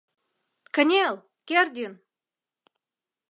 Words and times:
—Кынел, 0.73 1.15
Кердин! 1.47 1.93